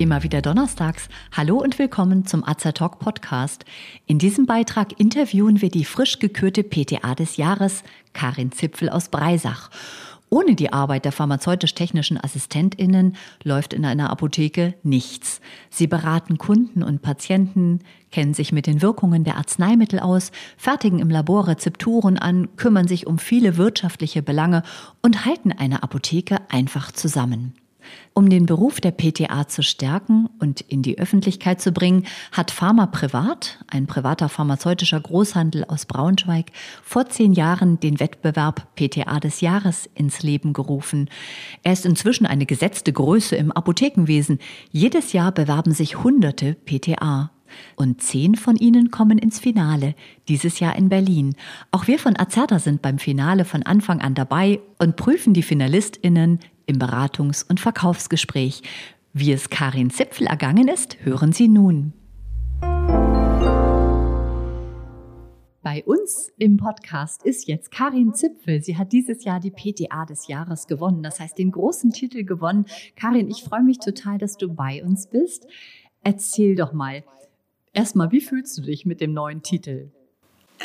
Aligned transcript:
Immer 0.00 0.22
wieder 0.22 0.40
donnerstags. 0.40 1.10
Hallo 1.30 1.58
und 1.58 1.78
willkommen 1.78 2.24
zum 2.24 2.42
Talk 2.42 2.98
Podcast. 3.00 3.66
In 4.06 4.18
diesem 4.18 4.46
Beitrag 4.46 4.98
interviewen 4.98 5.60
wir 5.60 5.68
die 5.68 5.84
frisch 5.84 6.18
gekürte 6.18 6.64
PTA 6.64 7.14
des 7.14 7.36
Jahres, 7.36 7.84
Karin 8.14 8.50
Zipfel 8.50 8.88
aus 8.88 9.10
Breisach. 9.10 9.68
Ohne 10.32 10.54
die 10.54 10.72
Arbeit 10.72 11.04
der 11.04 11.12
pharmazeutisch-technischen 11.12 12.16
AssistentInnen 12.16 13.16
läuft 13.42 13.74
in 13.74 13.84
einer 13.84 14.10
Apotheke 14.10 14.74
nichts. 14.84 15.40
Sie 15.70 15.88
beraten 15.88 16.38
Kunden 16.38 16.84
und 16.84 17.02
Patienten, 17.02 17.80
kennen 18.12 18.32
sich 18.32 18.52
mit 18.52 18.68
den 18.68 18.80
Wirkungen 18.80 19.24
der 19.24 19.36
Arzneimittel 19.36 19.98
aus, 19.98 20.30
fertigen 20.56 21.00
im 21.00 21.10
Labor 21.10 21.48
Rezepturen 21.48 22.16
an, 22.16 22.48
kümmern 22.56 22.86
sich 22.86 23.08
um 23.08 23.18
viele 23.18 23.56
wirtschaftliche 23.56 24.22
Belange 24.22 24.62
und 25.02 25.24
halten 25.24 25.50
eine 25.50 25.82
Apotheke 25.82 26.38
einfach 26.48 26.92
zusammen. 26.92 27.54
Um 28.12 28.28
den 28.28 28.46
Beruf 28.46 28.80
der 28.80 28.90
PTA 28.90 29.48
zu 29.48 29.62
stärken 29.62 30.28
und 30.40 30.60
in 30.60 30.82
die 30.82 30.98
Öffentlichkeit 30.98 31.60
zu 31.60 31.72
bringen, 31.72 32.06
hat 32.32 32.50
Pharma 32.50 32.86
Privat, 32.86 33.58
ein 33.68 33.86
privater 33.86 34.28
pharmazeutischer 34.28 35.00
Großhandel 35.00 35.64
aus 35.64 35.86
Braunschweig, 35.86 36.46
vor 36.82 37.08
zehn 37.08 37.32
Jahren 37.32 37.78
den 37.80 38.00
Wettbewerb 38.00 38.74
PTA 38.74 39.20
des 39.20 39.40
Jahres 39.40 39.88
ins 39.94 40.22
Leben 40.22 40.52
gerufen. 40.52 41.08
Er 41.62 41.72
ist 41.72 41.86
inzwischen 41.86 42.26
eine 42.26 42.46
gesetzte 42.46 42.92
Größe 42.92 43.36
im 43.36 43.52
Apothekenwesen. 43.52 44.38
Jedes 44.70 45.12
Jahr 45.12 45.32
bewerben 45.32 45.72
sich 45.72 46.02
hunderte 46.02 46.54
PTA. 46.54 47.30
Und 47.76 48.02
zehn 48.02 48.36
von 48.36 48.56
ihnen 48.56 48.90
kommen 48.90 49.18
ins 49.18 49.38
Finale, 49.38 49.94
dieses 50.28 50.60
Jahr 50.60 50.76
in 50.76 50.88
Berlin. 50.88 51.34
Auch 51.70 51.86
wir 51.86 51.98
von 51.98 52.18
Azerta 52.18 52.58
sind 52.58 52.82
beim 52.82 52.98
Finale 52.98 53.44
von 53.44 53.62
Anfang 53.62 54.00
an 54.00 54.14
dabei 54.14 54.60
und 54.78 54.96
prüfen 54.96 55.34
die 55.34 55.42
FinalistInnen 55.42 56.40
im 56.70 56.78
Beratungs- 56.78 57.44
und 57.46 57.60
Verkaufsgespräch. 57.60 58.62
Wie 59.12 59.32
es 59.32 59.50
Karin 59.50 59.90
Zipfel 59.90 60.28
ergangen 60.28 60.68
ist, 60.68 61.04
hören 61.04 61.32
Sie 61.32 61.48
nun. 61.48 61.92
Bei 65.62 65.84
uns 65.84 66.32
im 66.38 66.56
Podcast 66.56 67.24
ist 67.24 67.46
jetzt 67.48 67.70
Karin 67.70 68.14
Zipfel. 68.14 68.62
Sie 68.62 68.78
hat 68.78 68.92
dieses 68.92 69.24
Jahr 69.24 69.40
die 69.40 69.50
PTA 69.50 70.06
des 70.06 70.28
Jahres 70.28 70.66
gewonnen, 70.66 71.02
das 71.02 71.20
heißt 71.20 71.36
den 71.36 71.50
großen 71.50 71.90
Titel 71.90 72.24
gewonnen. 72.24 72.64
Karin, 72.96 73.28
ich 73.28 73.42
freue 73.42 73.62
mich 73.62 73.78
total, 73.78 74.16
dass 74.16 74.36
du 74.36 74.54
bei 74.54 74.82
uns 74.82 75.08
bist. 75.08 75.46
Erzähl 76.02 76.54
doch 76.54 76.72
mal, 76.72 77.04
erstmal, 77.72 78.10
wie 78.12 78.20
fühlst 78.20 78.56
du 78.56 78.62
dich 78.62 78.86
mit 78.86 79.00
dem 79.00 79.12
neuen 79.12 79.42
Titel? 79.42 79.90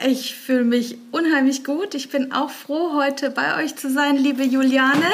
Ich 0.03 0.35
fühle 0.35 0.65
mich 0.65 0.97
unheimlich 1.11 1.63
gut. 1.63 1.95
Ich 1.95 2.09
bin 2.09 2.33
auch 2.33 2.49
froh, 2.49 2.93
heute 2.93 3.29
bei 3.29 3.63
euch 3.63 3.77
zu 3.77 3.89
sein, 3.89 4.17
liebe 4.17 4.43
Juliane. 4.43 5.05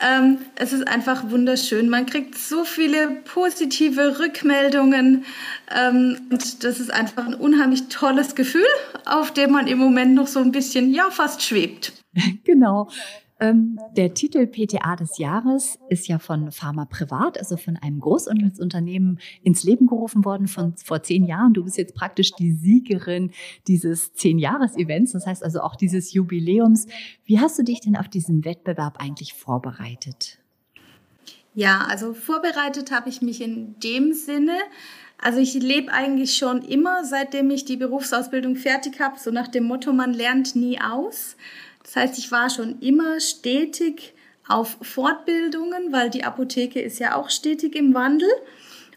Ähm, 0.00 0.38
es 0.54 0.72
ist 0.72 0.86
einfach 0.86 1.30
wunderschön. 1.30 1.88
Man 1.88 2.06
kriegt 2.06 2.38
so 2.38 2.64
viele 2.64 3.08
positive 3.24 4.20
Rückmeldungen 4.20 5.24
ähm, 5.74 6.20
und 6.30 6.62
das 6.62 6.78
ist 6.78 6.92
einfach 6.92 7.26
ein 7.26 7.34
unheimlich 7.34 7.88
tolles 7.88 8.36
Gefühl, 8.36 8.64
auf 9.04 9.32
dem 9.32 9.50
man 9.50 9.66
im 9.66 9.78
Moment 9.78 10.14
noch 10.14 10.28
so 10.28 10.38
ein 10.38 10.52
bisschen, 10.52 10.94
ja, 10.94 11.10
fast 11.10 11.42
schwebt. 11.42 11.92
Genau. 12.44 12.88
Ähm, 13.40 13.80
der 13.96 14.14
Titel 14.14 14.46
PTA 14.46 14.94
des 14.94 15.18
Jahres 15.18 15.78
ist 15.88 16.06
ja 16.06 16.18
von 16.18 16.52
Pharma 16.52 16.84
Privat, 16.84 17.36
also 17.36 17.56
von 17.56 17.76
einem 17.76 17.98
Großunternehmen 17.98 19.18
ins 19.42 19.64
Leben 19.64 19.86
gerufen 19.86 20.24
worden 20.24 20.46
von 20.46 20.76
vor 20.76 21.02
zehn 21.02 21.24
Jahren. 21.24 21.52
Du 21.52 21.64
bist 21.64 21.76
jetzt 21.76 21.94
praktisch 21.94 22.32
die 22.32 22.52
Siegerin 22.52 23.32
dieses 23.66 24.12
Zehn-Jahres-Events, 24.14 25.12
das 25.12 25.26
heißt 25.26 25.42
also 25.42 25.60
auch 25.60 25.74
dieses 25.74 26.12
Jubiläums. 26.12 26.86
Wie 27.24 27.40
hast 27.40 27.58
du 27.58 27.64
dich 27.64 27.80
denn 27.80 27.96
auf 27.96 28.08
diesen 28.08 28.44
Wettbewerb 28.44 28.98
eigentlich 29.00 29.34
vorbereitet? 29.34 30.38
Ja, 31.54 31.86
also 31.88 32.14
vorbereitet 32.14 32.92
habe 32.92 33.08
ich 33.08 33.20
mich 33.20 33.40
in 33.40 33.78
dem 33.80 34.12
Sinne, 34.12 34.56
also 35.18 35.38
ich 35.38 35.54
lebe 35.54 35.92
eigentlich 35.92 36.36
schon 36.36 36.62
immer, 36.62 37.04
seitdem 37.04 37.50
ich 37.50 37.64
die 37.64 37.76
Berufsausbildung 37.76 38.56
fertig 38.56 39.00
habe, 39.00 39.18
so 39.18 39.30
nach 39.30 39.48
dem 39.48 39.64
Motto, 39.64 39.92
man 39.92 40.12
lernt 40.12 40.54
nie 40.54 40.80
aus. 40.80 41.36
Das 41.84 41.96
heißt, 41.96 42.18
ich 42.18 42.32
war 42.32 42.50
schon 42.50 42.80
immer 42.80 43.20
stetig 43.20 44.14
auf 44.48 44.76
Fortbildungen, 44.82 45.92
weil 45.92 46.10
die 46.10 46.24
Apotheke 46.24 46.80
ist 46.80 46.98
ja 46.98 47.14
auch 47.14 47.30
stetig 47.30 47.76
im 47.76 47.94
Wandel. 47.94 48.28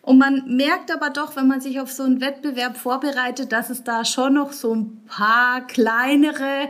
Und 0.07 0.19
man 0.19 0.43
merkt 0.47 0.89
aber 0.89 1.09
doch, 1.09 1.35
wenn 1.35 1.47
man 1.47 1.59
sich 1.59 1.81
auf 1.81 1.91
so 1.91 2.03
einen 2.03 2.21
Wettbewerb 2.21 2.77
vorbereitet, 2.77 3.51
dass 3.51 3.69
es 3.69 3.83
da 3.83 4.05
schon 4.05 4.35
noch 4.35 4.53
so 4.53 4.73
ein 4.73 5.03
paar 5.05 5.67
kleinere 5.67 6.69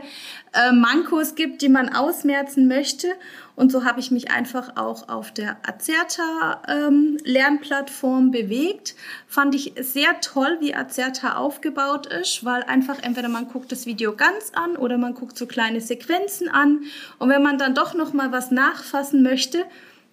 äh, 0.52 0.72
Mankos 0.72 1.36
gibt, 1.36 1.62
die 1.62 1.68
man 1.68 1.88
ausmerzen 1.94 2.66
möchte. 2.66 3.06
Und 3.54 3.70
so 3.70 3.84
habe 3.84 4.00
ich 4.00 4.10
mich 4.10 4.32
einfach 4.32 4.76
auch 4.76 5.08
auf 5.08 5.30
der 5.30 5.56
Azerta 5.62 6.62
ähm, 6.66 7.16
Lernplattform 7.22 8.32
bewegt. 8.32 8.96
Fand 9.28 9.54
ich 9.54 9.72
sehr 9.78 10.20
toll, 10.20 10.56
wie 10.58 10.74
Azerta 10.74 11.36
aufgebaut 11.36 12.06
ist, 12.08 12.44
weil 12.44 12.64
einfach 12.64 13.00
entweder 13.04 13.28
man 13.28 13.46
guckt 13.46 13.70
das 13.70 13.86
Video 13.86 14.16
ganz 14.16 14.50
an 14.52 14.74
oder 14.74 14.98
man 14.98 15.14
guckt 15.14 15.38
so 15.38 15.46
kleine 15.46 15.80
Sequenzen 15.80 16.48
an. 16.48 16.80
Und 17.20 17.28
wenn 17.28 17.44
man 17.44 17.56
dann 17.56 17.76
doch 17.76 17.94
noch 17.94 18.12
mal 18.12 18.32
was 18.32 18.50
nachfassen 18.50 19.22
möchte, 19.22 19.64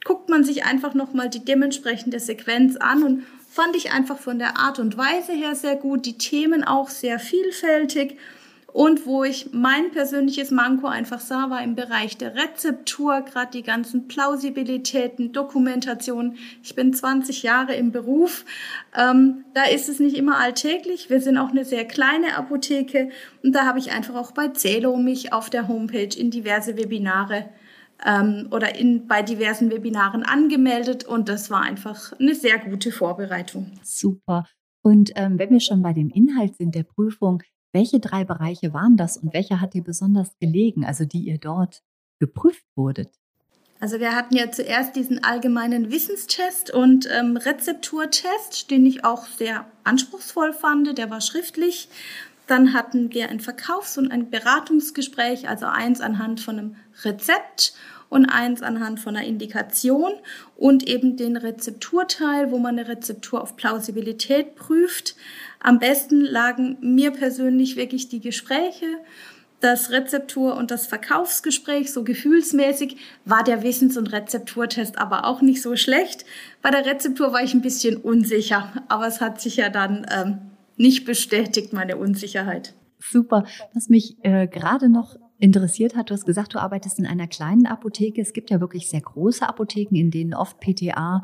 guckt 0.05 0.29
man 0.29 0.45
sich 0.45 0.63
einfach 0.63 0.93
noch 0.93 1.11
mal 1.11 1.29
die 1.29 1.43
dementsprechende 1.43 2.21
Sequenz 2.21 2.77
an 2.77 3.03
und 3.03 3.23
fand 3.49 3.75
ich 3.75 3.91
einfach 3.91 4.17
von 4.17 4.39
der 4.39 4.57
Art 4.57 4.79
und 4.79 4.97
Weise 4.97 5.33
her 5.33 5.55
sehr 5.55 5.75
gut, 5.75 6.05
die 6.05 6.17
Themen 6.17 6.63
auch 6.63 6.89
sehr 6.89 7.19
vielfältig 7.19 8.17
und 8.75 9.05
wo 9.05 9.23
ich 9.23 9.51
mein 9.53 9.91
persönliches 9.91 10.51
Manko 10.51 10.87
einfach 10.87 11.21
sah, 11.21 11.49
war 11.49 11.63
im 11.63 11.75
Bereich 11.75 12.17
der 12.17 12.35
Rezeptur, 12.35 13.21
gerade 13.21 13.51
die 13.51 13.63
ganzen 13.63 14.09
Plausibilitäten, 14.09 15.31
Dokumentation. 15.31 16.35
Ich 16.61 16.75
bin 16.75 16.93
20 16.93 17.41
Jahre 17.41 17.73
im 17.73 17.93
Beruf. 17.93 18.43
Ähm, 18.93 19.45
da 19.53 19.63
ist 19.63 19.87
es 19.87 20.01
nicht 20.01 20.17
immer 20.17 20.39
alltäglich. 20.39 21.09
Wir 21.09 21.21
sind 21.21 21.37
auch 21.37 21.51
eine 21.51 21.63
sehr 21.63 21.85
kleine 21.85 22.35
Apotheke. 22.35 23.11
Und 23.43 23.55
da 23.55 23.65
habe 23.65 23.79
ich 23.79 23.93
einfach 23.93 24.15
auch 24.15 24.33
bei 24.33 24.49
Zelo 24.49 24.97
mich 24.97 25.31
auf 25.31 25.49
der 25.49 25.69
Homepage 25.69 26.13
in 26.13 26.29
diverse 26.29 26.75
Webinare 26.75 27.45
ähm, 28.03 28.47
oder 28.51 28.75
in, 28.75 29.07
bei 29.07 29.21
diversen 29.21 29.71
Webinaren 29.71 30.23
angemeldet. 30.23 31.03
Und 31.03 31.29
das 31.29 31.49
war 31.49 31.61
einfach 31.61 32.13
eine 32.19 32.35
sehr 32.35 32.59
gute 32.59 32.91
Vorbereitung. 32.91 33.71
Super. 33.83 34.45
Und 34.81 35.11
ähm, 35.15 35.39
wenn 35.39 35.49
wir 35.49 35.59
schon 35.59 35.81
bei 35.81 35.93
dem 35.93 36.09
Inhalt 36.09 36.57
sind 36.57 36.75
der 36.75 36.83
Prüfung, 36.83 37.41
welche 37.73 37.99
drei 37.99 38.23
Bereiche 38.23 38.73
waren 38.73 38.97
das 38.97 39.17
und 39.17 39.33
welcher 39.33 39.59
hat 39.59 39.73
dir 39.73 39.83
besonders 39.83 40.37
gelegen, 40.39 40.85
also 40.85 41.05
die 41.05 41.23
ihr 41.27 41.37
dort 41.37 41.81
geprüft 42.19 42.63
wurdet? 42.75 43.19
Also 43.79 43.99
wir 43.99 44.15
hatten 44.15 44.35
ja 44.35 44.49
zuerst 44.51 44.95
diesen 44.95 45.23
allgemeinen 45.23 45.91
Wissenstest 45.91 46.73
und 46.73 47.09
ähm, 47.11 47.35
Rezepturtest, 47.35 48.71
den 48.71 48.85
ich 48.85 49.03
auch 49.03 49.25
sehr 49.25 49.65
anspruchsvoll 49.83 50.53
fand. 50.53 50.97
Der 50.97 51.09
war 51.09 51.19
schriftlich. 51.19 51.89
Dann 52.47 52.73
hatten 52.73 53.13
wir 53.13 53.29
ein 53.29 53.39
Verkaufs- 53.39 53.97
und 53.97 54.11
ein 54.11 54.29
Beratungsgespräch, 54.29 55.49
also 55.49 55.65
eins 55.65 56.01
anhand 56.01 56.39
von 56.39 56.59
einem 56.59 56.75
Rezept 57.03 57.73
und 58.09 58.25
eins 58.27 58.61
anhand 58.61 58.99
von 58.99 59.15
einer 59.15 59.25
Indikation 59.25 60.13
und 60.55 60.87
eben 60.87 61.17
den 61.17 61.37
Rezepturteil, 61.37 62.51
wo 62.51 62.59
man 62.59 62.77
eine 62.77 62.87
Rezeptur 62.87 63.41
auf 63.41 63.55
Plausibilität 63.55 64.55
prüft. 64.55 65.15
Am 65.59 65.79
besten 65.79 66.21
lagen 66.21 66.77
mir 66.81 67.11
persönlich 67.11 67.75
wirklich 67.75 68.09
die 68.09 68.21
Gespräche, 68.21 68.85
das 69.59 69.89
Rezeptur- 69.89 70.55
und 70.57 70.69
das 70.69 70.85
Verkaufsgespräch, 70.85 71.91
so 71.91 72.03
gefühlsmäßig 72.03 72.97
war 73.23 73.43
der 73.43 73.63
Wissens- 73.63 73.97
und 73.97 74.11
Rezepturtest 74.11 74.99
aber 74.99 75.25
auch 75.25 75.41
nicht 75.41 75.61
so 75.61 75.75
schlecht. 75.75 76.25
Bei 76.61 76.69
der 76.69 76.85
Rezeptur 76.85 77.33
war 77.33 77.41
ich 77.41 77.53
ein 77.53 77.61
bisschen 77.61 77.97
unsicher, 77.97 78.83
aber 78.89 79.07
es 79.07 79.21
hat 79.21 79.41
sich 79.41 79.55
ja 79.55 79.69
dann 79.69 80.05
ähm, 80.11 80.37
nicht 80.77 81.05
bestätigt, 81.05 81.73
meine 81.73 81.97
Unsicherheit. 81.97 82.75
Super. 82.99 83.45
Was 83.73 83.89
mich 83.89 84.17
äh, 84.23 84.47
gerade 84.47 84.89
noch 84.89 85.15
interessiert 85.37 85.95
hat, 85.95 86.09
du 86.09 86.13
hast 86.13 86.25
gesagt, 86.25 86.53
du 86.53 86.59
arbeitest 86.59 86.99
in 86.99 87.05
einer 87.05 87.27
kleinen 87.27 87.65
Apotheke. 87.65 88.21
Es 88.21 88.33
gibt 88.33 88.49
ja 88.49 88.61
wirklich 88.61 88.89
sehr 88.89 89.01
große 89.01 89.47
Apotheken, 89.47 89.95
in 89.95 90.11
denen 90.11 90.33
oft 90.33 90.59
PTA 90.59 91.23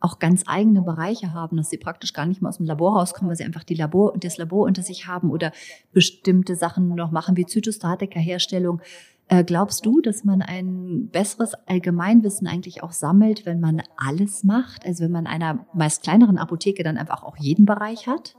auch 0.00 0.18
ganz 0.18 0.44
eigene 0.46 0.80
Bereiche 0.80 1.34
haben, 1.34 1.58
dass 1.58 1.68
sie 1.68 1.76
praktisch 1.76 2.14
gar 2.14 2.24
nicht 2.24 2.40
mehr 2.40 2.48
aus 2.48 2.56
dem 2.56 2.64
Labor 2.64 2.98
rauskommen, 2.98 3.28
weil 3.28 3.36
sie 3.36 3.44
einfach 3.44 3.64
die 3.64 3.74
Labor 3.74 4.14
das 4.18 4.38
Labor 4.38 4.64
unter 4.64 4.82
sich 4.82 5.06
haben 5.06 5.30
oder 5.30 5.52
bestimmte 5.92 6.56
Sachen 6.56 6.94
noch 6.94 7.10
machen, 7.10 7.36
wie 7.36 7.44
Zytostatika-Herstellung. 7.44 8.80
Äh, 9.28 9.44
glaubst 9.44 9.84
du, 9.84 10.00
dass 10.00 10.24
man 10.24 10.40
ein 10.40 11.08
besseres 11.12 11.54
Allgemeinwissen 11.66 12.46
eigentlich 12.46 12.82
auch 12.82 12.92
sammelt, 12.92 13.44
wenn 13.44 13.60
man 13.60 13.82
alles 13.96 14.42
macht? 14.42 14.86
Also 14.86 15.04
wenn 15.04 15.12
man 15.12 15.26
einer 15.26 15.66
meist 15.74 16.02
kleineren 16.02 16.38
Apotheke 16.38 16.82
dann 16.82 16.96
einfach 16.96 17.22
auch 17.22 17.36
jeden 17.36 17.66
Bereich 17.66 18.06
hat? 18.06 18.34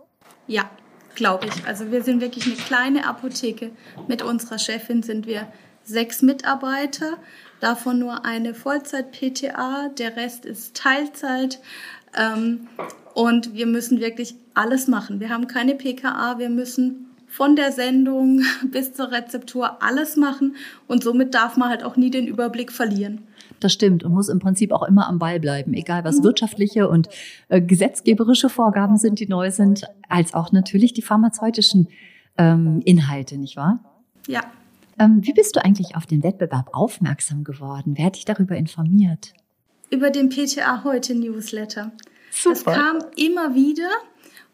Ja, 0.47 0.69
glaube 1.15 1.47
ich. 1.47 1.65
Also 1.65 1.91
wir 1.91 2.03
sind 2.03 2.21
wirklich 2.21 2.45
eine 2.45 2.55
kleine 2.55 3.07
Apotheke. 3.07 3.71
Mit 4.07 4.21
unserer 4.21 4.59
Chefin 4.59 5.03
sind 5.03 5.25
wir 5.27 5.47
sechs 5.83 6.21
Mitarbeiter, 6.21 7.17
davon 7.59 7.99
nur 7.99 8.25
eine 8.25 8.53
Vollzeit-PTA, 8.53 9.89
der 9.97 10.15
Rest 10.15 10.45
ist 10.45 10.75
Teilzeit. 10.75 11.59
Ähm, 12.15 12.67
und 13.13 13.53
wir 13.53 13.65
müssen 13.65 13.99
wirklich 13.99 14.35
alles 14.53 14.87
machen. 14.87 15.19
Wir 15.19 15.29
haben 15.29 15.47
keine 15.47 15.75
PKA, 15.75 16.39
wir 16.39 16.49
müssen 16.49 17.11
von 17.27 17.55
der 17.55 17.71
Sendung 17.71 18.43
bis 18.63 18.93
zur 18.93 19.11
Rezeptur 19.11 19.81
alles 19.81 20.17
machen 20.17 20.55
und 20.87 21.03
somit 21.03 21.33
darf 21.33 21.57
man 21.57 21.69
halt 21.69 21.83
auch 21.83 21.95
nie 21.95 22.11
den 22.11 22.27
Überblick 22.27 22.71
verlieren. 22.71 23.27
Das 23.61 23.71
stimmt 23.71 24.03
und 24.03 24.11
muss 24.11 24.27
im 24.27 24.39
Prinzip 24.39 24.71
auch 24.71 24.83
immer 24.83 25.07
am 25.07 25.19
Ball 25.19 25.39
bleiben, 25.39 25.73
egal 25.73 26.03
was 26.03 26.23
wirtschaftliche 26.23 26.89
und 26.89 27.07
äh, 27.47 27.61
gesetzgeberische 27.61 28.49
Vorgaben 28.49 28.97
sind, 28.97 29.19
die 29.19 29.27
neu 29.27 29.51
sind, 29.51 29.85
als 30.09 30.33
auch 30.33 30.51
natürlich 30.51 30.93
die 30.93 31.03
pharmazeutischen 31.03 31.87
ähm, 32.37 32.81
Inhalte, 32.83 33.37
nicht 33.37 33.55
wahr? 33.55 33.79
Ja. 34.27 34.41
Ähm, 34.99 35.19
wie 35.21 35.33
bist 35.33 35.55
du 35.55 35.63
eigentlich 35.63 35.95
auf 35.95 36.07
den 36.07 36.23
Wettbewerb 36.23 36.69
aufmerksam 36.73 37.43
geworden? 37.43 37.93
Wer 37.97 38.05
hat 38.05 38.15
dich 38.15 38.25
darüber 38.25 38.55
informiert? 38.55 39.33
Über 39.91 40.09
den 40.09 40.29
PTA 40.29 40.83
heute 40.83 41.13
Newsletter. 41.13 41.91
Super. 42.31 42.63
Das 42.65 42.73
kam 42.73 42.99
immer 43.15 43.53
wieder 43.53 43.89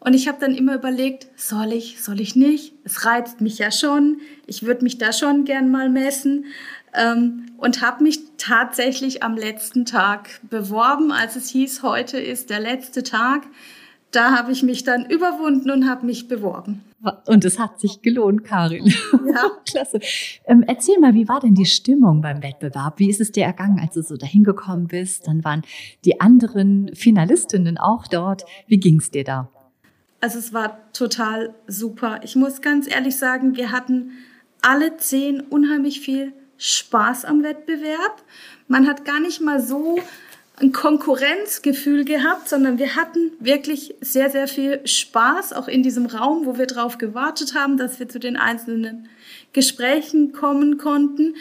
und 0.00 0.14
ich 0.14 0.28
habe 0.28 0.38
dann 0.40 0.54
immer 0.54 0.74
überlegt, 0.74 1.28
soll 1.36 1.72
ich, 1.72 2.02
soll 2.02 2.20
ich 2.20 2.36
nicht? 2.36 2.74
Es 2.84 3.04
reizt 3.04 3.40
mich 3.40 3.58
ja 3.58 3.72
schon. 3.72 4.20
Ich 4.46 4.62
würde 4.62 4.84
mich 4.84 4.98
da 4.98 5.12
schon 5.12 5.44
gern 5.44 5.70
mal 5.70 5.88
messen. 5.88 6.44
Ähm, 6.94 7.46
und 7.58 7.82
habe 7.82 8.02
mich 8.02 8.20
tatsächlich 8.36 9.22
am 9.22 9.36
letzten 9.36 9.84
Tag 9.84 10.40
beworben, 10.48 11.12
als 11.12 11.36
es 11.36 11.50
hieß, 11.50 11.82
heute 11.82 12.18
ist 12.18 12.50
der 12.50 12.60
letzte 12.60 13.02
Tag. 13.02 13.42
Da 14.10 14.36
habe 14.36 14.52
ich 14.52 14.62
mich 14.62 14.84
dann 14.84 15.04
überwunden 15.04 15.70
und 15.70 15.88
habe 15.88 16.06
mich 16.06 16.28
beworben. 16.28 16.82
Und 17.26 17.44
es 17.44 17.58
hat 17.58 17.78
sich 17.78 18.02
gelohnt, 18.02 18.42
Karin. 18.44 18.86
Ja. 18.86 19.50
Klasse. 19.70 20.00
Ähm, 20.46 20.64
erzähl 20.66 20.98
mal, 20.98 21.14
wie 21.14 21.28
war 21.28 21.40
denn 21.40 21.54
die 21.54 21.66
Stimmung 21.66 22.22
beim 22.22 22.42
Wettbewerb? 22.42 22.98
Wie 22.98 23.08
ist 23.08 23.20
es 23.20 23.30
dir 23.30 23.44
ergangen, 23.44 23.78
als 23.78 23.94
du 23.94 24.02
so 24.02 24.16
dahin 24.16 24.42
gekommen 24.42 24.88
bist? 24.88 25.28
Dann 25.28 25.44
waren 25.44 25.62
die 26.04 26.20
anderen 26.20 26.90
Finalistinnen 26.94 27.78
auch 27.78 28.06
dort. 28.08 28.44
Wie 28.66 28.78
ging 28.78 28.98
es 28.98 29.10
dir 29.10 29.24
da? 29.24 29.48
Also 30.20 30.38
es 30.38 30.52
war 30.52 30.78
total 30.92 31.54
super. 31.68 32.20
Ich 32.24 32.34
muss 32.34 32.60
ganz 32.60 32.92
ehrlich 32.92 33.16
sagen, 33.16 33.56
wir 33.56 33.70
hatten 33.70 34.12
alle 34.62 34.96
zehn 34.96 35.40
unheimlich 35.40 36.00
viel 36.00 36.32
Spaß 36.58 37.24
am 37.24 37.42
Wettbewerb. 37.42 38.22
Man 38.66 38.86
hat 38.86 39.04
gar 39.04 39.20
nicht 39.20 39.40
mal 39.40 39.60
so 39.60 39.98
ein 40.60 40.72
Konkurrenzgefühl 40.72 42.04
gehabt, 42.04 42.48
sondern 42.48 42.78
wir 42.78 42.96
hatten 42.96 43.30
wirklich 43.38 43.94
sehr, 44.00 44.28
sehr 44.28 44.48
viel 44.48 44.86
Spaß, 44.86 45.52
auch 45.52 45.68
in 45.68 45.82
diesem 45.82 46.06
Raum, 46.06 46.46
wo 46.46 46.58
wir 46.58 46.66
darauf 46.66 46.98
gewartet 46.98 47.54
haben, 47.54 47.76
dass 47.76 48.00
wir 48.00 48.08
zu 48.08 48.18
den 48.18 48.36
einzelnen 48.36 49.08
Gesprächen 49.52 50.32
kommen 50.32 50.78
konnten. 50.78 51.34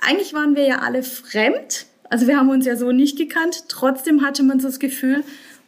Eigentlich 0.00 0.32
waren 0.32 0.56
wir 0.56 0.66
ja 0.66 0.78
alle 0.78 1.02
fremd, 1.02 1.86
also 2.10 2.26
wir 2.26 2.36
haben 2.36 2.48
uns 2.48 2.66
ja 2.66 2.76
so 2.76 2.92
nicht 2.92 3.18
gekannt. 3.18 3.64
Trotzdem 3.68 4.22
hatte 4.22 4.42
man 4.42 4.60
so 4.60 4.68
das 4.68 4.78
Gefühl, 4.78 5.24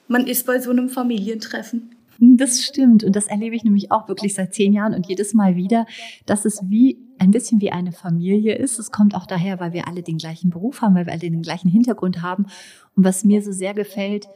man 0.08 0.26
ist 0.26 0.46
bei 0.46 0.60
so 0.60 0.70
einem 0.70 0.88
Familientreffen. 0.88 1.95
Das 2.18 2.62
stimmt. 2.62 3.04
Und 3.04 3.16
das 3.16 3.26
erlebe 3.26 3.56
ich 3.56 3.64
nämlich 3.64 3.90
auch 3.90 4.08
wirklich 4.08 4.34
seit 4.34 4.54
zehn 4.54 4.72
Jahren 4.72 4.94
und 4.94 5.06
jedes 5.06 5.34
Mal 5.34 5.56
wieder, 5.56 5.86
dass 6.24 6.44
es 6.44 6.60
wie 6.68 6.98
ein 7.18 7.30
bisschen 7.30 7.60
wie 7.60 7.72
eine 7.72 7.92
Familie 7.92 8.56
ist. 8.56 8.78
Es 8.78 8.90
kommt 8.90 9.14
auch 9.14 9.26
daher, 9.26 9.60
weil 9.60 9.72
wir 9.72 9.88
alle 9.88 10.02
den 10.02 10.18
gleichen 10.18 10.50
Beruf 10.50 10.82
haben, 10.82 10.94
weil 10.94 11.06
wir 11.06 11.12
alle 11.12 11.20
den 11.20 11.42
gleichen 11.42 11.68
Hintergrund 11.68 12.22
haben. 12.22 12.46
Und 12.94 13.04
was 13.04 13.24
mir 13.24 13.42
so 13.42 13.52
sehr 13.52 13.74
gefällt, 13.74 14.28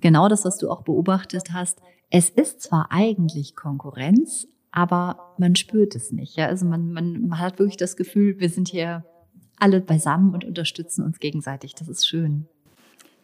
genau 0.00 0.28
das, 0.28 0.44
was 0.44 0.58
du 0.58 0.70
auch 0.70 0.82
beobachtet 0.82 1.52
hast, 1.52 1.80
es 2.10 2.30
ist 2.30 2.60
zwar 2.60 2.88
eigentlich 2.90 3.56
Konkurrenz, 3.56 4.46
aber 4.70 5.34
man 5.38 5.56
spürt 5.56 5.94
es 5.94 6.12
nicht. 6.12 6.36
Ja? 6.36 6.46
Also 6.46 6.66
man, 6.66 6.92
man, 6.92 7.28
man 7.28 7.38
hat 7.38 7.58
wirklich 7.58 7.76
das 7.76 7.96
Gefühl, 7.96 8.38
wir 8.38 8.48
sind 8.48 8.68
hier 8.68 9.04
alle 9.58 9.80
beisammen 9.80 10.34
und 10.34 10.44
unterstützen 10.44 11.04
uns 11.04 11.20
gegenseitig. 11.20 11.74
Das 11.74 11.88
ist 11.88 12.06
schön. 12.06 12.48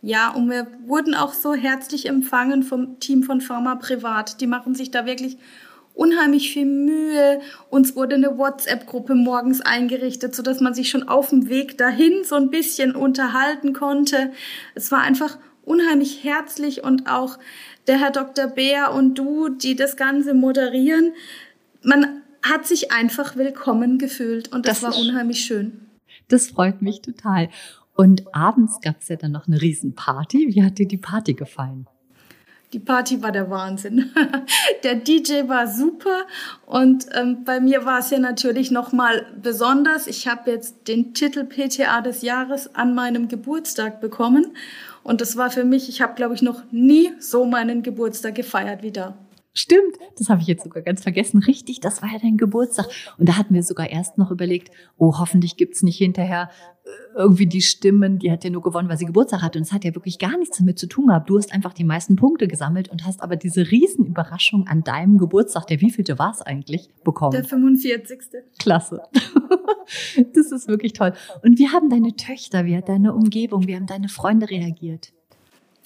Ja, 0.02 0.30
und 0.30 0.48
wir 0.48 0.66
wurden 0.86 1.14
auch 1.14 1.34
so 1.34 1.54
herzlich 1.54 2.06
empfangen 2.06 2.62
vom 2.62 2.98
Team 3.00 3.22
von 3.22 3.40
Pharma 3.40 3.74
Privat. 3.74 4.40
Die 4.40 4.46
machen 4.46 4.74
sich 4.74 4.90
da 4.90 5.04
wirklich 5.04 5.36
unheimlich 5.94 6.52
viel 6.52 6.64
Mühe. 6.64 7.40
Uns 7.68 7.94
wurde 7.96 8.14
eine 8.14 8.38
WhatsApp-Gruppe 8.38 9.14
morgens 9.14 9.60
eingerichtet, 9.60 10.34
so 10.34 10.42
dass 10.42 10.60
man 10.60 10.72
sich 10.72 10.88
schon 10.88 11.08
auf 11.08 11.28
dem 11.28 11.48
Weg 11.48 11.76
dahin 11.76 12.24
so 12.24 12.36
ein 12.36 12.50
bisschen 12.50 12.96
unterhalten 12.96 13.74
konnte. 13.74 14.32
Es 14.74 14.90
war 14.90 15.02
einfach 15.02 15.36
unheimlich 15.62 16.24
herzlich 16.24 16.82
und 16.82 17.06
auch 17.06 17.38
der 17.86 17.98
Herr 17.98 18.10
Dr. 18.10 18.46
Beer 18.46 18.92
und 18.92 19.16
du, 19.16 19.50
die 19.50 19.76
das 19.76 19.96
Ganze 19.96 20.32
moderieren. 20.32 21.12
Man 21.82 22.22
hat 22.42 22.66
sich 22.66 22.90
einfach 22.90 23.36
willkommen 23.36 23.98
gefühlt 23.98 24.52
und 24.52 24.66
das, 24.66 24.80
das 24.80 24.96
war 24.96 24.98
unheimlich 24.98 25.44
schön. 25.44 25.86
Das 26.28 26.48
freut 26.48 26.80
mich 26.80 27.02
total. 27.02 27.50
Und 28.00 28.34
abends 28.34 28.80
gab 28.80 29.02
es 29.02 29.08
ja 29.08 29.16
dann 29.16 29.32
noch 29.32 29.46
eine 29.46 29.60
Riesenparty. 29.60 30.54
Wie 30.54 30.64
hat 30.64 30.78
dir 30.78 30.88
die 30.88 30.96
Party 30.96 31.34
gefallen? 31.34 31.86
Die 32.72 32.78
Party 32.78 33.22
war 33.22 33.30
der 33.30 33.50
Wahnsinn. 33.50 34.10
Der 34.84 34.94
DJ 34.94 35.48
war 35.48 35.66
super 35.66 36.24
und 36.64 37.04
ähm, 37.12 37.44
bei 37.44 37.60
mir 37.60 37.84
war 37.84 37.98
es 37.98 38.08
ja 38.08 38.18
natürlich 38.18 38.70
noch 38.70 38.92
mal 38.92 39.26
besonders. 39.42 40.06
Ich 40.06 40.26
habe 40.26 40.50
jetzt 40.50 40.88
den 40.88 41.12
Titel 41.12 41.44
PTA 41.44 42.00
des 42.00 42.22
Jahres 42.22 42.74
an 42.74 42.94
meinem 42.94 43.28
Geburtstag 43.28 44.00
bekommen 44.00 44.56
und 45.02 45.20
das 45.20 45.36
war 45.36 45.50
für 45.50 45.64
mich, 45.64 45.90
ich 45.90 46.00
habe 46.00 46.14
glaube 46.14 46.34
ich 46.34 46.40
noch 46.40 46.62
nie 46.70 47.12
so 47.18 47.44
meinen 47.44 47.82
Geburtstag 47.82 48.34
gefeiert 48.34 48.82
wie 48.82 48.92
da. 48.92 49.14
Stimmt, 49.52 49.96
das 50.16 50.28
habe 50.28 50.40
ich 50.40 50.46
jetzt 50.46 50.62
sogar 50.62 50.82
ganz 50.82 51.02
vergessen. 51.02 51.42
Richtig, 51.42 51.80
das 51.80 52.02
war 52.02 52.12
ja 52.12 52.18
dein 52.20 52.36
Geburtstag. 52.36 52.86
Und 53.18 53.28
da 53.28 53.36
hatten 53.36 53.52
wir 53.52 53.64
sogar 53.64 53.90
erst 53.90 54.16
noch 54.16 54.30
überlegt, 54.30 54.70
oh, 54.96 55.18
hoffentlich 55.18 55.56
gibt's 55.56 55.82
nicht 55.82 55.98
hinterher 55.98 56.50
äh, 56.84 56.88
irgendwie 57.16 57.46
die 57.46 57.60
Stimmen, 57.60 58.20
die 58.20 58.30
hat 58.30 58.44
ja 58.44 58.50
nur 58.50 58.62
gewonnen, 58.62 58.88
weil 58.88 58.96
sie 58.96 59.06
Geburtstag 59.06 59.42
hatte. 59.42 59.58
Und 59.58 59.64
es 59.64 59.72
hat 59.72 59.84
ja 59.84 59.92
wirklich 59.92 60.20
gar 60.20 60.38
nichts 60.38 60.58
damit 60.58 60.78
zu 60.78 60.86
tun 60.86 61.08
gehabt. 61.08 61.28
Du 61.28 61.36
hast 61.36 61.52
einfach 61.52 61.72
die 61.72 61.82
meisten 61.82 62.14
Punkte 62.14 62.46
gesammelt 62.46 62.90
und 62.90 63.04
hast 63.04 63.22
aber 63.22 63.34
diese 63.34 63.68
Riesenüberraschung 63.68 64.68
an 64.68 64.84
deinem 64.84 65.18
Geburtstag, 65.18 65.66
der 65.66 65.80
wievielte 65.80 66.20
war 66.20 66.30
es 66.30 66.42
eigentlich, 66.42 66.88
bekommen? 67.02 67.32
Der 67.32 67.42
45. 67.42 68.20
Klasse. 68.60 69.02
das 70.32 70.52
ist 70.52 70.68
wirklich 70.68 70.92
toll. 70.92 71.12
Und 71.42 71.58
wie 71.58 71.68
haben 71.68 71.90
deine 71.90 72.14
Töchter, 72.14 72.66
wie 72.66 72.76
hat 72.76 72.88
deine 72.88 73.14
Umgebung, 73.14 73.66
wie 73.66 73.74
haben 73.74 73.86
deine 73.86 74.08
Freunde 74.08 74.48
reagiert? 74.48 75.12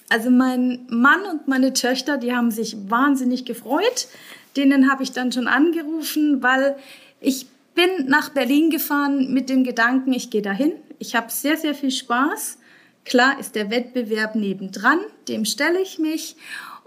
Also 0.09 0.29
mein 0.29 0.85
Mann 0.89 1.23
und 1.25 1.47
meine 1.47 1.73
Töchter, 1.73 2.17
die 2.17 2.35
haben 2.35 2.51
sich 2.51 2.77
wahnsinnig 2.89 3.45
gefreut. 3.45 4.07
Denen 4.55 4.89
habe 4.89 5.03
ich 5.03 5.11
dann 5.11 5.31
schon 5.31 5.47
angerufen, 5.47 6.43
weil 6.43 6.75
ich 7.19 7.47
bin 7.73 8.07
nach 8.07 8.29
Berlin 8.29 8.69
gefahren 8.69 9.33
mit 9.33 9.49
dem 9.49 9.63
Gedanken, 9.63 10.13
ich 10.13 10.29
gehe 10.29 10.41
dahin. 10.41 10.71
Ich 10.99 11.15
habe 11.15 11.31
sehr, 11.31 11.57
sehr 11.57 11.75
viel 11.75 11.91
Spaß. 11.91 12.57
Klar 13.03 13.39
ist 13.39 13.55
der 13.55 13.69
Wettbewerb 13.69 14.35
nebendran, 14.35 14.99
dem 15.27 15.45
stelle 15.45 15.81
ich 15.81 15.99
mich. 15.99 16.35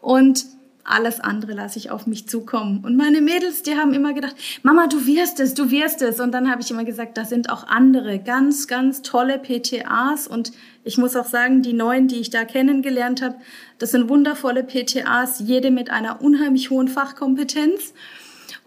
Und 0.00 0.46
alles 0.88 1.20
andere 1.20 1.52
lasse 1.52 1.78
ich 1.78 1.90
auf 1.90 2.06
mich 2.06 2.28
zukommen. 2.28 2.84
Und 2.84 2.96
meine 2.96 3.20
Mädels, 3.20 3.62
die 3.62 3.76
haben 3.76 3.92
immer 3.92 4.14
gedacht, 4.14 4.34
Mama, 4.62 4.86
du 4.86 5.06
wirst 5.06 5.40
es, 5.40 5.54
du 5.54 5.70
wirst 5.70 6.02
es. 6.02 6.20
Und 6.20 6.32
dann 6.32 6.50
habe 6.50 6.62
ich 6.62 6.70
immer 6.70 6.84
gesagt, 6.84 7.16
da 7.16 7.24
sind 7.24 7.50
auch 7.50 7.66
andere 7.66 8.18
ganz, 8.18 8.66
ganz 8.66 9.02
tolle 9.02 9.38
PTAs. 9.38 10.26
Und 10.26 10.52
ich 10.84 10.98
muss 10.98 11.16
auch 11.16 11.26
sagen, 11.26 11.62
die 11.62 11.72
neuen, 11.72 12.08
die 12.08 12.16
ich 12.16 12.30
da 12.30 12.44
kennengelernt 12.44 13.22
habe, 13.22 13.36
das 13.78 13.90
sind 13.90 14.08
wundervolle 14.08 14.64
PTAs, 14.64 15.40
jede 15.40 15.70
mit 15.70 15.90
einer 15.90 16.22
unheimlich 16.22 16.70
hohen 16.70 16.88
Fachkompetenz. 16.88 17.92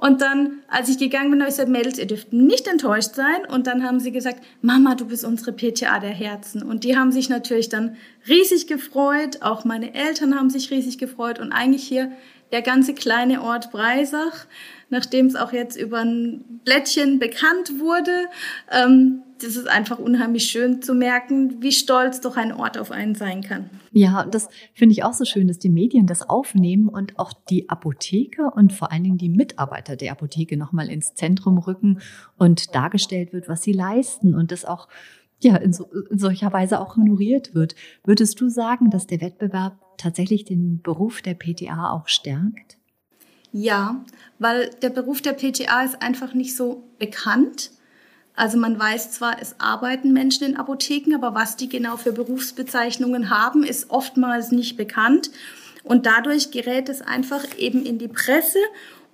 Und 0.02 0.24
dann, 0.24 0.64
als 0.68 0.90
ich 0.90 0.98
gegangen 0.98 1.30
bin, 1.30 1.42
habe 1.42 1.52
ich 1.52 1.56
gesagt, 1.56 1.70
Mädels, 1.70 2.00
ihr 2.00 2.08
dürft 2.08 2.34
nicht 2.34 2.68
enttäuscht 2.68 3.14
sein. 3.14 3.46
Und 3.48 3.68
dann 3.68 3.84
haben 3.84 4.00
sie 4.00 4.12
gesagt, 4.12 4.44
Mama, 4.64 4.96
du 4.96 5.06
bist 5.06 5.24
unsere 5.24 5.54
PTA 5.54 6.00
der 6.00 6.10
Herzen. 6.10 6.64
Und 6.64 6.84
die 6.84 6.98
haben 6.98 7.12
sich 7.12 7.30
natürlich 7.30 7.70
dann 7.70 7.96
riesig 8.28 8.66
gefreut. 8.66 9.44
Auch 9.44 9.64
meine 9.64 9.94
Eltern 9.94 10.36
haben 10.36 10.50
sich 10.50 10.72
riesig 10.72 10.98
gefreut. 10.98 11.38
Und 11.38 11.52
eigentlich 11.52 11.84
hier 11.84 12.12
der 12.52 12.64
ganze 12.64 12.96
kleine 12.96 13.44
Ort 13.44 13.70
Breisach, 13.72 14.48
nachdem 14.90 15.28
es 15.28 15.36
auch 15.36 15.54
jetzt 15.54 15.80
über 15.80 16.00
ein 16.00 16.62
Blättchen 16.66 17.20
bekannt 17.20 17.80
wurde, 17.80 18.26
ähm, 18.72 19.22
das 19.42 19.56
ist 19.56 19.68
einfach 19.68 20.00
unheimlich 20.00 20.46
schön 20.46 20.82
zu 20.82 20.94
merken, 20.94 21.62
wie 21.62 21.72
stolz 21.72 22.22
doch 22.22 22.38
ein 22.38 22.54
Ort 22.54 22.78
auf 22.78 22.92
einen 22.92 23.16
sein 23.16 23.42
kann. 23.42 23.70
Ja, 23.92 24.26
das 24.26 24.50
finde 24.74 24.94
ich 24.94 25.04
auch 25.04 25.14
so 25.14 25.26
schön, 25.26 25.48
dass 25.48 25.60
die 25.60 25.70
Medien 25.70 26.08
das 26.08 26.30
aufnehmen 26.30 26.88
und 26.88 27.20
auch 27.20 27.34
die 27.50 27.70
Apotheke 27.70 28.52
und 28.52 28.74
vor 28.74 28.92
allen 28.92 29.04
Dingen 29.04 29.18
die 29.18 29.30
Mitarbeiter 29.30 29.96
der 29.96 30.12
Apotheke 30.12 30.58
nochmal 30.58 30.90
ins 30.90 31.14
Zentrum 31.14 31.58
rücken 31.58 32.00
und 32.38 32.76
dargestellt 32.76 33.34
wird, 33.34 33.50
was 33.50 33.64
sie 33.64 33.74
leisten 33.74 34.34
und 34.36 34.52
das 34.52 34.66
auch 34.66 34.88
ja, 35.44 35.56
in, 35.56 35.74
so, 35.74 35.90
in 36.10 36.20
solcher 36.20 36.54
Weise 36.54 36.80
auch 36.80 36.96
honoriert 36.96 37.56
wird. 37.56 37.76
Würdest 38.04 38.40
du 38.40 38.50
sagen, 38.50 38.90
dass 38.90 39.08
der 39.08 39.22
Wettbewerb 39.22 39.80
tatsächlich 39.98 40.46
den 40.46 40.82
Beruf 40.82 41.22
der 41.22 41.34
PTA 41.34 41.92
auch 41.92 42.08
stärkt? 42.08 42.78
Ja, 43.52 44.06
weil 44.40 44.70
der 44.82 44.90
Beruf 44.90 45.22
der 45.22 45.34
PTA 45.34 45.84
ist 45.84 46.02
einfach 46.02 46.34
nicht 46.34 46.56
so 46.56 46.84
bekannt. 47.00 47.72
Also 48.36 48.58
man 48.58 48.80
weiß 48.80 49.12
zwar, 49.12 49.42
es 49.42 49.56
arbeiten 49.60 50.14
Menschen 50.14 50.48
in 50.48 50.58
Apotheken, 50.58 51.16
aber 51.16 51.36
was 51.36 51.58
die 51.58 51.70
genau 51.70 51.98
für 51.98 52.14
Berufsbezeichnungen 52.14 53.30
haben, 53.30 53.64
ist 53.64 53.90
oftmals 53.90 54.52
nicht 54.52 54.78
bekannt. 54.78 55.32
Und 55.84 56.06
dadurch 56.06 56.52
gerät 56.52 56.90
es 56.90 57.02
einfach 57.02 57.44
eben 57.58 57.86
in 57.86 57.98
die 57.98 58.08
Presse 58.08 58.60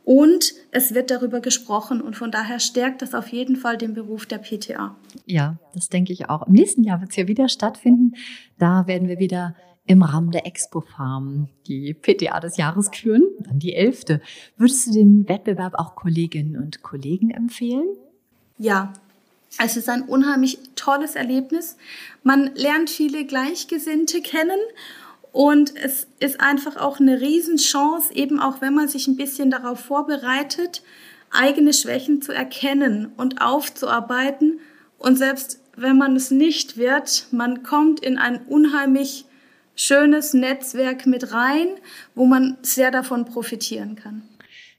und 0.04 0.54
es 0.72 0.94
wird 0.94 1.12
darüber 1.12 1.42
gesprochen. 1.42 2.00
Und 2.00 2.16
von 2.16 2.32
daher 2.32 2.60
stärkt 2.60 3.02
das 3.02 3.14
auf 3.14 3.30
jeden 3.30 3.56
Fall 3.56 3.78
den 3.78 3.94
Beruf 3.94 4.26
der 4.26 4.38
PTA. 4.38 4.96
Ja, 5.26 5.58
das 5.74 5.90
denke 5.90 6.14
ich 6.14 6.30
auch. 6.30 6.48
Im 6.48 6.54
nächsten 6.54 6.84
Jahr 6.84 7.02
wird 7.02 7.12
es 7.12 7.18
ja 7.18 7.28
wieder 7.28 7.50
stattfinden. 7.50 8.14
Da 8.58 8.88
werden 8.88 9.10
wir 9.10 9.20
wieder 9.20 9.56
im 9.86 10.04
Rahmen 10.04 10.32
der 10.32 10.46
Expo 10.46 10.82
Farm 10.82 11.50
die 11.68 11.94
PTA 11.94 12.40
des 12.40 12.58
Jahres 12.58 12.92
küren, 12.92 13.24
dann 13.40 13.60
die 13.60 13.74
elfte. 13.74 14.22
Würdest 14.58 14.88
du 14.88 14.92
den 14.92 15.28
Wettbewerb 15.28 15.74
auch 15.76 15.96
Kolleginnen 15.96 16.58
und 16.58 16.84
Kollegen 16.84 17.32
empfehlen? 17.32 17.88
Ja, 18.58 18.94
es 19.58 19.78
ist 19.78 19.90
ein 19.90 20.04
unheimlich 20.04 20.60
tolles 20.76 21.16
Erlebnis. 21.16 21.78
Man 22.24 22.52
lernt 22.56 22.90
viele 22.90 23.26
Gleichgesinnte 23.26 24.22
kennen 24.22 24.60
und 25.32 25.76
es 25.76 26.08
ist 26.20 26.40
einfach 26.42 26.78
auch 26.78 27.00
eine 27.00 27.22
Riesenchance, 27.22 28.14
eben 28.14 28.40
auch 28.40 28.62
wenn 28.62 28.74
man 28.74 28.88
sich 28.88 29.08
ein 29.08 29.18
bisschen 29.18 29.52
darauf 29.52 29.80
vorbereitet, 29.80 30.84
eigene 31.32 31.74
Schwächen 31.74 32.22
zu 32.22 32.32
erkennen 32.32 33.12
und 33.18 33.42
aufzuarbeiten. 33.42 34.60
Und 34.98 35.18
selbst 35.18 35.60
wenn 35.76 35.98
man 35.98 36.16
es 36.16 36.32
nicht 36.32 36.78
wird, 36.78 37.28
man 37.32 37.64
kommt 37.64 38.00
in 38.00 38.18
ein 38.18 38.42
unheimlich 38.48 39.26
schönes 39.76 40.34
Netzwerk 40.34 41.06
mit 41.06 41.34
rein, 41.34 41.68
wo 42.16 42.26
man 42.26 42.58
sehr 42.64 42.90
davon 42.90 43.26
profitieren 43.26 43.96
kann. 43.96 44.24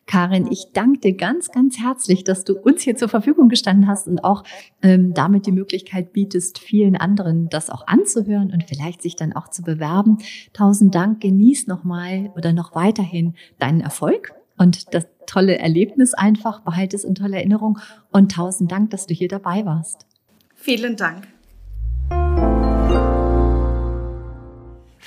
Karin, 0.08 0.50
ich 0.50 0.72
danke 0.72 1.00
dir 1.00 1.14
ganz, 1.14 1.50
ganz 1.52 1.78
herzlich, 1.78 2.24
dass 2.24 2.42
du 2.42 2.58
uns 2.58 2.82
hier 2.82 2.96
zur 2.96 3.10
Verfügung 3.10 3.48
gestanden 3.48 3.86
hast 3.86 4.08
und 4.08 4.24
auch 4.24 4.42
ähm, 4.82 5.12
damit 5.12 5.46
die 5.46 5.52
Möglichkeit 5.52 6.14
bietest, 6.14 6.58
vielen 6.58 6.96
anderen 6.96 7.48
das 7.50 7.68
auch 7.68 7.86
anzuhören 7.86 8.50
und 8.50 8.64
vielleicht 8.64 9.02
sich 9.02 9.16
dann 9.16 9.34
auch 9.34 9.48
zu 9.48 9.62
bewerben. 9.62 10.18
Tausend 10.54 10.94
Dank, 10.94 11.20
genieß 11.20 11.66
nochmal 11.66 12.32
oder 12.34 12.54
noch 12.54 12.74
weiterhin 12.74 13.34
deinen 13.58 13.82
Erfolg 13.82 14.32
und 14.56 14.94
das 14.94 15.06
tolle 15.26 15.58
Erlebnis 15.58 16.14
einfach, 16.14 16.62
behalte 16.62 16.96
es 16.96 17.04
in 17.04 17.14
toller 17.14 17.36
Erinnerung 17.36 17.78
und 18.10 18.32
tausend 18.32 18.72
Dank, 18.72 18.90
dass 18.90 19.06
du 19.06 19.14
hier 19.14 19.28
dabei 19.28 19.66
warst. 19.66 20.06
Vielen 20.54 20.96
Dank. 20.96 21.28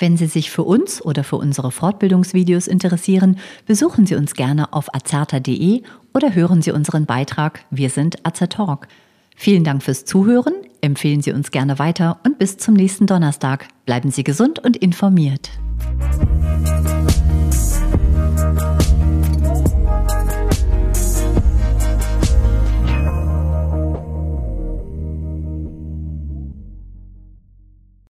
Wenn 0.01 0.17
Sie 0.17 0.25
sich 0.25 0.49
für 0.49 0.63
uns 0.63 0.99
oder 0.99 1.23
für 1.23 1.35
unsere 1.35 1.69
Fortbildungsvideos 1.69 2.65
interessieren, 2.67 3.37
besuchen 3.67 4.07
Sie 4.07 4.15
uns 4.15 4.33
gerne 4.33 4.73
auf 4.73 4.95
azerta.de 4.95 5.83
oder 6.11 6.33
hören 6.33 6.63
Sie 6.63 6.71
unseren 6.71 7.05
Beitrag 7.05 7.65
Wir 7.69 7.91
sind 7.91 8.25
Azertalk. 8.25 8.87
Vielen 9.35 9.63
Dank 9.63 9.83
fürs 9.83 10.03
Zuhören, 10.03 10.55
empfehlen 10.81 11.21
Sie 11.21 11.31
uns 11.31 11.51
gerne 11.51 11.77
weiter 11.77 12.19
und 12.25 12.39
bis 12.39 12.57
zum 12.57 12.73
nächsten 12.73 13.05
Donnerstag. 13.05 13.67
Bleiben 13.85 14.09
Sie 14.09 14.23
gesund 14.23 14.57
und 14.57 14.75
informiert. 14.75 15.51